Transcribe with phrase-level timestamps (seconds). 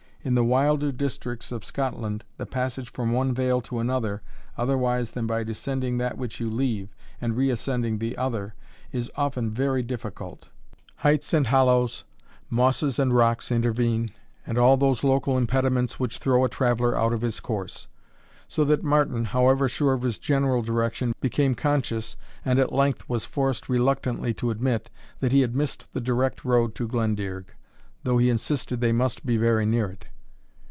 [0.23, 4.21] In the wilder districts of Scotland, the passage from one vale to another,
[4.55, 6.89] otherwise than by descending that which you leave,
[7.19, 8.53] and reascending the other,
[8.91, 10.49] is often very difficult.
[10.97, 12.03] Heights and hollows,
[12.51, 14.11] mosses and rocks intervene,
[14.45, 17.87] and all those local impediments which throw a traveller out of his course.
[18.47, 22.15] So that Martin, however sure of his general direction, became conscious,
[22.45, 26.75] and at length was forced reluctantly to admit, that he had missed the direct road
[26.75, 27.45] to Glendearg,
[28.03, 30.07] though he insisted they must be very near it.